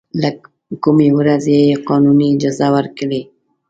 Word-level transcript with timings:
له 0.21 0.29
کومې 0.83 1.09
ورځې 1.17 1.55
یې 1.67 1.75
قانوني 1.87 2.27
اجازه 2.35 2.67
ورکړې. 2.75 3.21